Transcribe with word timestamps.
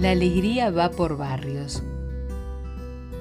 La 0.00 0.12
alegría 0.12 0.70
va 0.70 0.92
por 0.92 1.16
barrios. 1.16 1.82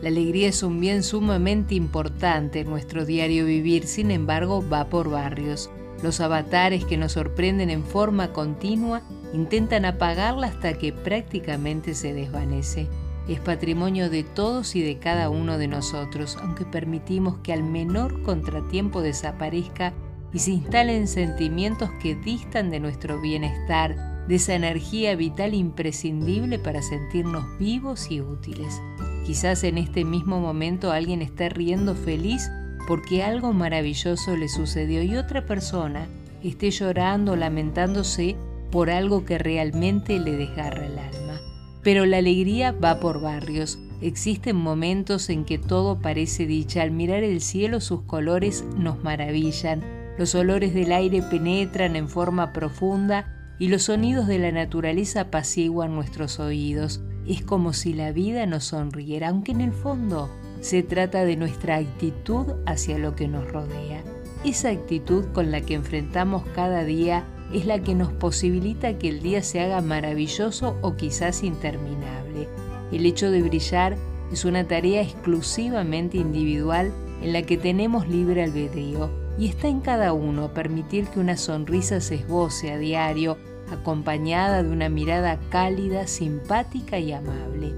La 0.00 0.08
alegría 0.08 0.48
es 0.48 0.62
un 0.62 0.80
bien 0.80 1.02
sumamente 1.02 1.74
importante 1.74 2.60
en 2.60 2.70
nuestro 2.70 3.04
diario 3.04 3.44
vivir, 3.44 3.86
sin 3.86 4.10
embargo 4.10 4.64
va 4.66 4.86
por 4.86 5.10
barrios. 5.10 5.68
Los 6.02 6.20
avatares 6.20 6.86
que 6.86 6.96
nos 6.96 7.12
sorprenden 7.12 7.68
en 7.68 7.84
forma 7.84 8.32
continua 8.32 9.02
intentan 9.34 9.84
apagarla 9.84 10.46
hasta 10.46 10.72
que 10.78 10.94
prácticamente 10.94 11.92
se 11.92 12.14
desvanece. 12.14 12.88
Es 13.28 13.38
patrimonio 13.38 14.08
de 14.08 14.24
todos 14.24 14.74
y 14.74 14.82
de 14.82 14.96
cada 14.98 15.28
uno 15.28 15.58
de 15.58 15.68
nosotros, 15.68 16.38
aunque 16.40 16.64
permitimos 16.64 17.36
que 17.42 17.52
al 17.52 17.64
menor 17.64 18.22
contratiempo 18.22 19.02
desaparezca 19.02 19.92
y 20.32 20.38
se 20.38 20.52
instalen 20.52 21.06
sentimientos 21.06 21.90
que 22.00 22.14
distan 22.14 22.70
de 22.70 22.80
nuestro 22.80 23.20
bienestar, 23.20 24.11
de 24.28 24.36
esa 24.36 24.54
energía 24.54 25.16
vital 25.16 25.54
imprescindible 25.54 26.58
para 26.58 26.82
sentirnos 26.82 27.44
vivos 27.58 28.10
y 28.10 28.20
útiles. 28.20 28.80
Quizás 29.26 29.64
en 29.64 29.78
este 29.78 30.04
mismo 30.04 30.40
momento 30.40 30.92
alguien 30.92 31.22
esté 31.22 31.48
riendo 31.48 31.94
feliz 31.94 32.48
porque 32.86 33.22
algo 33.22 33.52
maravilloso 33.52 34.36
le 34.36 34.48
sucedió 34.48 35.02
y 35.02 35.16
otra 35.16 35.46
persona 35.46 36.06
esté 36.42 36.70
llorando, 36.70 37.36
lamentándose 37.36 38.36
por 38.70 38.90
algo 38.90 39.24
que 39.24 39.38
realmente 39.38 40.18
le 40.18 40.32
desgarra 40.32 40.86
el 40.86 40.98
alma. 40.98 41.40
Pero 41.82 42.06
la 42.06 42.18
alegría 42.18 42.72
va 42.72 43.00
por 43.00 43.20
barrios. 43.20 43.78
Existen 44.00 44.56
momentos 44.56 45.28
en 45.30 45.44
que 45.44 45.58
todo 45.58 46.00
parece 46.00 46.46
dicha. 46.46 46.82
Al 46.82 46.90
mirar 46.90 47.22
el 47.22 47.40
cielo 47.40 47.80
sus 47.80 48.02
colores 48.02 48.64
nos 48.76 49.02
maravillan. 49.02 49.82
Los 50.18 50.34
olores 50.34 50.74
del 50.74 50.92
aire 50.92 51.22
penetran 51.22 51.96
en 51.96 52.08
forma 52.08 52.52
profunda 52.52 53.41
y 53.58 53.68
los 53.68 53.84
sonidos 53.84 54.26
de 54.26 54.38
la 54.38 54.52
naturaleza 54.52 55.22
apaciguan 55.22 55.94
nuestros 55.94 56.40
oídos. 56.40 57.00
Es 57.26 57.42
como 57.42 57.72
si 57.72 57.92
la 57.92 58.12
vida 58.12 58.46
nos 58.46 58.64
sonriera, 58.64 59.28
aunque 59.28 59.52
en 59.52 59.60
el 59.60 59.72
fondo 59.72 60.30
se 60.60 60.82
trata 60.82 61.24
de 61.24 61.36
nuestra 61.36 61.76
actitud 61.76 62.46
hacia 62.66 62.98
lo 62.98 63.14
que 63.14 63.28
nos 63.28 63.50
rodea. 63.50 64.02
Esa 64.44 64.70
actitud 64.70 65.26
con 65.32 65.50
la 65.50 65.60
que 65.60 65.74
enfrentamos 65.74 66.44
cada 66.54 66.84
día 66.84 67.24
es 67.52 67.66
la 67.66 67.80
que 67.82 67.94
nos 67.94 68.12
posibilita 68.12 68.98
que 68.98 69.08
el 69.08 69.22
día 69.22 69.42
se 69.42 69.60
haga 69.60 69.80
maravilloso 69.80 70.76
o 70.82 70.96
quizás 70.96 71.44
interminable. 71.44 72.48
El 72.90 73.06
hecho 73.06 73.30
de 73.30 73.42
brillar 73.42 73.96
es 74.32 74.44
una 74.44 74.66
tarea 74.66 75.02
exclusivamente 75.02 76.16
individual 76.16 76.92
en 77.22 77.32
la 77.32 77.42
que 77.42 77.56
tenemos 77.56 78.08
libre 78.08 78.42
albedrío 78.42 79.10
y 79.38 79.48
está 79.48 79.68
en 79.68 79.80
cada 79.80 80.12
uno 80.12 80.52
permitir 80.52 81.06
que 81.06 81.20
una 81.20 81.36
sonrisa 81.36 82.00
se 82.00 82.16
esboce 82.16 82.72
a 82.72 82.78
diario 82.78 83.38
acompañada 83.72 84.62
de 84.62 84.70
una 84.70 84.88
mirada 84.88 85.38
cálida, 85.50 86.06
simpática 86.06 86.98
y 86.98 87.12
amable. 87.12 87.74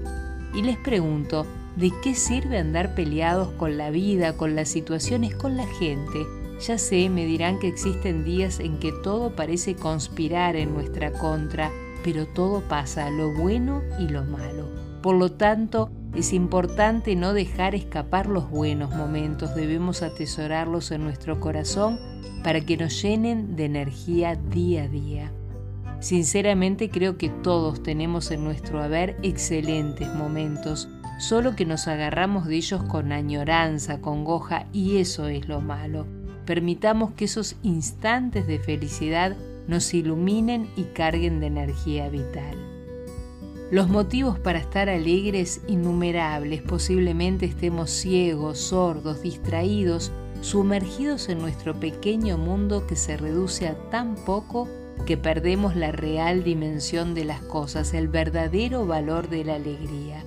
Y 0.53 0.61
les 0.61 0.77
pregunto, 0.77 1.45
¿de 1.75 1.91
qué 2.03 2.15
sirve 2.15 2.57
andar 2.57 2.95
peleados 2.95 3.49
con 3.53 3.77
la 3.77 3.89
vida, 3.89 4.37
con 4.37 4.55
las 4.55 4.69
situaciones, 4.69 5.35
con 5.35 5.57
la 5.57 5.67
gente? 5.67 6.25
Ya 6.65 6.77
sé, 6.77 7.09
me 7.09 7.25
dirán 7.25 7.59
que 7.59 7.67
existen 7.67 8.23
días 8.23 8.59
en 8.59 8.79
que 8.79 8.91
todo 8.91 9.35
parece 9.35 9.75
conspirar 9.75 10.55
en 10.55 10.73
nuestra 10.73 11.11
contra, 11.11 11.71
pero 12.03 12.25
todo 12.27 12.61
pasa, 12.61 13.09
lo 13.09 13.33
bueno 13.33 13.81
y 13.99 14.07
lo 14.07 14.23
malo. 14.23 14.69
Por 15.01 15.17
lo 15.17 15.31
tanto, 15.33 15.91
es 16.15 16.31
importante 16.31 17.15
no 17.15 17.33
dejar 17.33 17.75
escapar 17.75 18.27
los 18.27 18.49
buenos 18.49 18.91
momentos, 18.95 19.53
debemos 19.53 20.01
atesorarlos 20.01 20.91
en 20.91 21.03
nuestro 21.03 21.41
corazón 21.41 21.99
para 22.43 22.61
que 22.61 22.77
nos 22.77 23.01
llenen 23.01 23.55
de 23.55 23.65
energía 23.65 24.35
día 24.35 24.83
a 24.83 24.87
día. 24.87 25.31
Sinceramente 25.99 26.89
creo 26.89 27.17
que 27.17 27.29
todos 27.29 27.81
tenemos 27.81 28.31
en 28.31 28.43
nuestro 28.43 28.81
haber 28.81 29.17
excelentes 29.23 30.13
momentos, 30.13 30.87
solo 31.19 31.55
que 31.55 31.65
nos 31.65 31.87
agarramos 31.87 32.45
de 32.45 32.57
ellos 32.57 32.83
con 32.83 33.11
añoranza, 33.11 34.01
con 34.01 34.23
goja, 34.23 34.67
y 34.73 34.97
eso 34.97 35.27
es 35.27 35.47
lo 35.47 35.61
malo. 35.61 36.05
Permitamos 36.45 37.11
que 37.13 37.25
esos 37.25 37.55
instantes 37.63 38.45
de 38.45 38.59
felicidad 38.59 39.35
nos 39.67 39.93
iluminen 39.93 40.69
y 40.75 40.83
carguen 40.83 41.39
de 41.39 41.47
energía 41.47 42.09
vital. 42.09 42.55
Los 43.71 43.89
motivos 43.89 44.37
para 44.37 44.59
estar 44.59 44.89
alegres 44.89 45.61
innumerables, 45.67 46.61
posiblemente 46.61 47.47
estemos 47.47 47.89
ciegos, 47.89 48.59
sordos, 48.59 49.23
distraídos, 49.23 50.11
sumergidos 50.41 51.29
en 51.29 51.39
nuestro 51.39 51.79
pequeño 51.79 52.37
mundo 52.37 52.85
que 52.85 52.95
se 52.95 53.17
reduce 53.17 53.67
a 53.67 53.73
tan 53.89 54.13
poco 54.15 54.67
que 55.05 55.17
perdemos 55.17 55.75
la 55.75 55.91
real 55.91 56.43
dimensión 56.43 57.13
de 57.13 57.25
las 57.25 57.41
cosas, 57.41 57.93
el 57.93 58.07
verdadero 58.07 58.85
valor 58.85 59.29
de 59.29 59.45
la 59.45 59.55
alegría. 59.55 60.23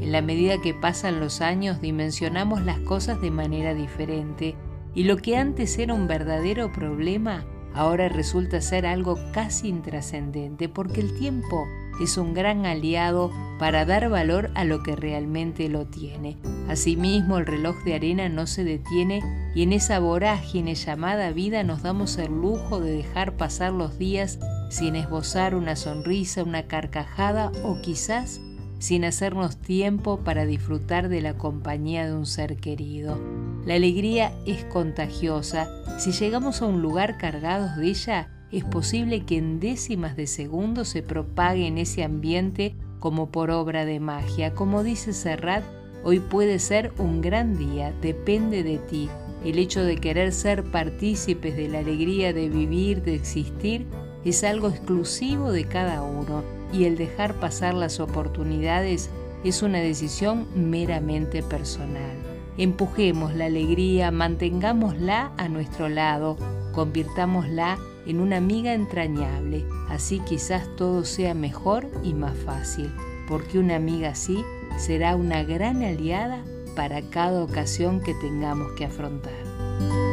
En 0.00 0.12
la 0.12 0.22
medida 0.22 0.60
que 0.60 0.74
pasan 0.74 1.20
los 1.20 1.40
años 1.40 1.80
dimensionamos 1.80 2.62
las 2.62 2.78
cosas 2.80 3.20
de 3.20 3.30
manera 3.30 3.74
diferente 3.74 4.54
y 4.94 5.04
lo 5.04 5.16
que 5.16 5.36
antes 5.36 5.78
era 5.78 5.94
un 5.94 6.06
verdadero 6.06 6.72
problema 6.72 7.44
ahora 7.74 8.08
resulta 8.08 8.60
ser 8.60 8.86
algo 8.86 9.18
casi 9.32 9.68
intrascendente 9.68 10.68
porque 10.68 11.00
el 11.00 11.18
tiempo 11.18 11.66
es 12.00 12.16
un 12.16 12.34
gran 12.34 12.66
aliado 12.66 13.30
para 13.58 13.84
dar 13.84 14.08
valor 14.08 14.50
a 14.54 14.64
lo 14.64 14.82
que 14.82 14.96
realmente 14.96 15.68
lo 15.68 15.86
tiene. 15.86 16.36
Asimismo, 16.68 17.38
el 17.38 17.46
reloj 17.46 17.76
de 17.84 17.94
arena 17.94 18.28
no 18.28 18.46
se 18.46 18.64
detiene 18.64 19.22
y 19.54 19.62
en 19.62 19.72
esa 19.72 19.98
vorágine 19.98 20.74
llamada 20.74 21.30
vida 21.30 21.62
nos 21.62 21.82
damos 21.82 22.16
el 22.18 22.32
lujo 22.32 22.80
de 22.80 22.92
dejar 22.92 23.36
pasar 23.36 23.72
los 23.72 23.98
días 23.98 24.38
sin 24.70 24.96
esbozar 24.96 25.54
una 25.54 25.76
sonrisa, 25.76 26.42
una 26.42 26.66
carcajada 26.66 27.52
o 27.62 27.80
quizás 27.82 28.40
sin 28.82 29.04
hacernos 29.04 29.58
tiempo 29.58 30.24
para 30.24 30.44
disfrutar 30.44 31.08
de 31.08 31.20
la 31.20 31.38
compañía 31.38 32.04
de 32.04 32.14
un 32.14 32.26
ser 32.26 32.56
querido. 32.56 33.16
La 33.64 33.74
alegría 33.74 34.32
es 34.44 34.64
contagiosa. 34.64 35.68
Si 36.00 36.10
llegamos 36.10 36.60
a 36.60 36.66
un 36.66 36.82
lugar 36.82 37.16
cargados 37.16 37.76
de 37.76 37.86
ella, 37.86 38.28
es 38.50 38.64
posible 38.64 39.24
que 39.24 39.36
en 39.38 39.60
décimas 39.60 40.16
de 40.16 40.26
segundo 40.26 40.84
se 40.84 41.00
propague 41.00 41.68
en 41.68 41.78
ese 41.78 42.02
ambiente 42.02 42.74
como 42.98 43.30
por 43.30 43.52
obra 43.52 43.84
de 43.84 44.00
magia. 44.00 44.52
Como 44.52 44.82
dice 44.82 45.12
Serrat, 45.12 45.62
hoy 46.02 46.18
puede 46.18 46.58
ser 46.58 46.92
un 46.98 47.20
gran 47.20 47.56
día, 47.56 47.94
depende 48.02 48.64
de 48.64 48.78
ti. 48.78 49.08
El 49.44 49.60
hecho 49.60 49.84
de 49.84 49.98
querer 49.98 50.32
ser 50.32 50.64
partícipes 50.64 51.56
de 51.56 51.68
la 51.68 51.78
alegría 51.78 52.32
de 52.32 52.48
vivir, 52.48 53.04
de 53.04 53.14
existir, 53.14 53.86
es 54.24 54.42
algo 54.42 54.68
exclusivo 54.68 55.52
de 55.52 55.66
cada 55.66 56.02
uno 56.02 56.61
y 56.72 56.84
el 56.84 56.96
dejar 56.96 57.34
pasar 57.34 57.74
las 57.74 58.00
oportunidades 58.00 59.10
es 59.44 59.62
una 59.62 59.78
decisión 59.78 60.46
meramente 60.54 61.42
personal. 61.42 62.16
Empujemos 62.56 63.34
la 63.34 63.46
alegría, 63.46 64.10
mantengámosla 64.10 65.32
a 65.36 65.48
nuestro 65.48 65.88
lado, 65.88 66.36
convirtámosla 66.72 67.78
en 68.06 68.20
una 68.20 68.36
amiga 68.36 68.74
entrañable, 68.74 69.64
así 69.88 70.20
quizás 70.20 70.68
todo 70.76 71.04
sea 71.04 71.34
mejor 71.34 71.88
y 72.02 72.14
más 72.14 72.36
fácil, 72.36 72.92
porque 73.28 73.58
una 73.58 73.76
amiga 73.76 74.10
así 74.10 74.44
será 74.78 75.16
una 75.16 75.44
gran 75.44 75.82
aliada 75.82 76.42
para 76.74 77.02
cada 77.02 77.42
ocasión 77.42 78.00
que 78.00 78.14
tengamos 78.14 78.72
que 78.72 78.86
afrontar. 78.86 80.11